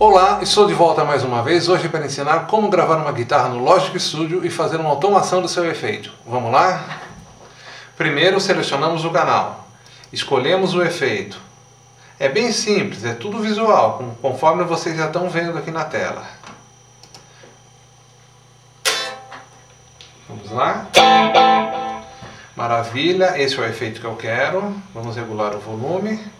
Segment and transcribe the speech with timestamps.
[0.00, 3.58] Olá, estou de volta mais uma vez, hoje para ensinar como gravar uma guitarra no
[3.64, 6.12] Logic Studio e fazer uma automação do seu efeito.
[6.24, 7.00] Vamos lá?
[7.96, 9.66] Primeiro selecionamos o canal,
[10.12, 11.40] escolhemos o efeito.
[12.16, 16.22] É bem simples, é tudo visual, conforme vocês já estão vendo aqui na tela.
[20.28, 20.86] Vamos lá?
[22.54, 24.80] Maravilha, esse é o efeito que eu quero.
[24.94, 26.38] Vamos regular o volume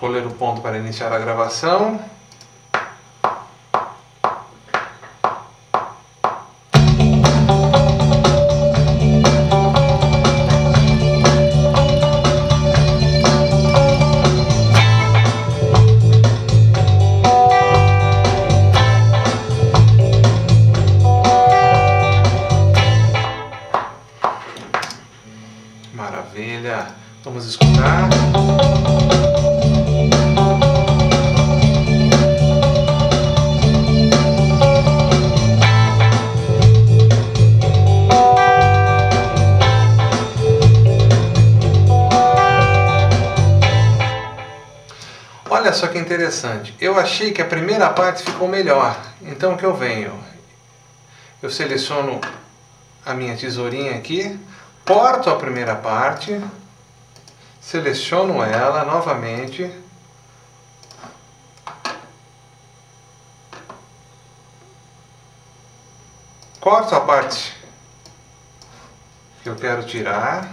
[0.00, 2.00] escolher o ponto para iniciar a gravação.
[25.92, 26.86] Maravilha.
[27.22, 28.08] Vamos escutar.
[45.60, 49.66] Olha só que interessante, eu achei que a primeira parte ficou melhor, então o que
[49.66, 50.18] eu venho?
[51.42, 52.18] Eu seleciono
[53.04, 54.40] a minha tesourinha aqui,
[54.86, 56.42] corto a primeira parte,
[57.60, 59.70] seleciono ela novamente,
[66.58, 67.54] corto a parte
[69.42, 70.50] que eu quero tirar.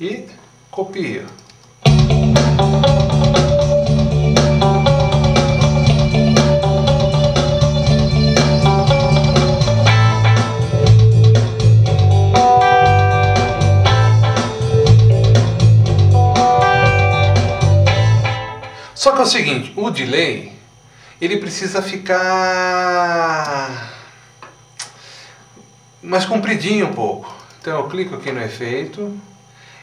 [0.00, 0.40] E
[0.72, 1.26] copia.
[18.94, 20.52] Só que é o seguinte, o delay
[21.20, 22.22] ele precisa ficar
[26.02, 27.30] mais compridinho um pouco.
[27.60, 29.20] Então eu clico aqui no efeito,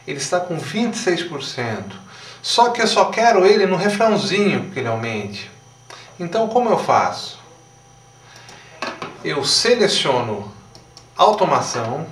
[0.06, 1.84] ele está com 26%.
[2.42, 5.50] Só que eu só quero ele no refrãozinho que ele aumente.
[6.18, 7.38] Então como eu faço?
[9.24, 10.50] Eu seleciono
[11.16, 12.06] automação,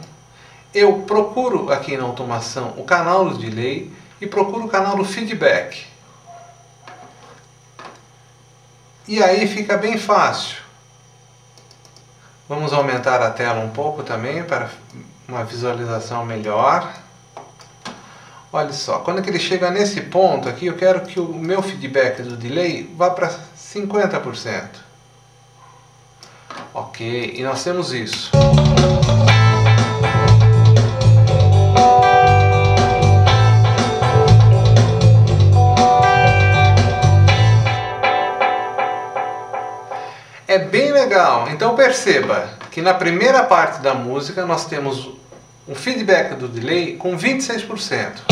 [0.74, 3.90] eu procuro aqui na automação o canal do delay
[4.20, 5.86] e procuro o canal do feedback.
[9.06, 10.58] E aí fica bem fácil.
[12.46, 14.68] Vamos aumentar a tela um pouco também para
[15.26, 16.92] uma visualização melhor.
[18.50, 22.34] Olha só, quando ele chega nesse ponto aqui, eu quero que o meu feedback do
[22.34, 24.68] delay vá para 50%.
[26.72, 28.30] Ok, e nós temos isso.
[40.46, 45.10] É bem legal, então perceba que na primeira parte da música nós temos
[45.68, 48.22] um feedback do delay com 26%.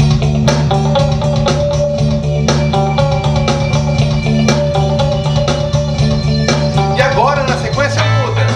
[6.97, 8.47] E agora na sequência muda.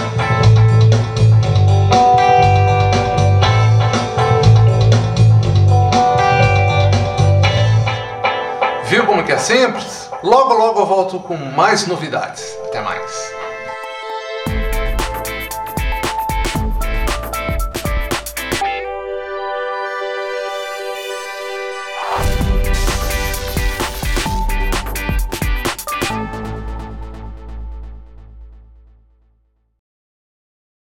[8.85, 10.09] Viu como que é simples?
[10.23, 12.43] Logo logo eu volto com mais novidades.
[12.67, 13.40] Até mais.